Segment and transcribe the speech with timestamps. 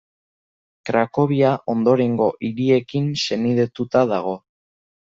[0.89, 4.39] Krakovia ondorengo hiriekin senidetuta dago.